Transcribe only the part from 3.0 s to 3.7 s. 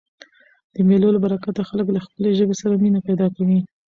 پیدا کوي.